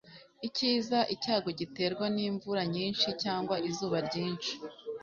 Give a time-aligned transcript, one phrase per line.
[0.47, 4.51] ikiza icyago giterwa n'imvura nyinshi cyangwa izuba ryinshi